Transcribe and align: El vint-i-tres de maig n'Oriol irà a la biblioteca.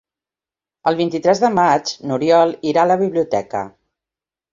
El 0.91 0.95
vint-i-tres 1.01 1.41
de 1.43 1.51
maig 1.57 1.91
n'Oriol 2.11 2.55
irà 2.71 2.87
a 2.87 2.91
la 2.93 2.97
biblioteca. 3.03 3.63